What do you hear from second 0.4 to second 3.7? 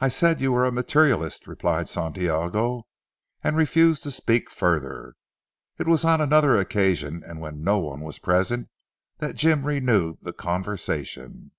you were a materialist," replied Santiago, and